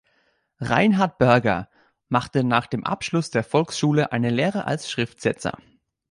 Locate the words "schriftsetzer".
4.89-5.59